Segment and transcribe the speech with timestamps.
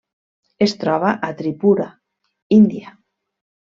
[0.65, 1.85] Es troba a Tripura,
[2.61, 2.99] Índia.